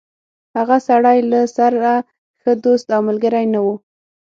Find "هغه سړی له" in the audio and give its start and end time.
0.55-1.41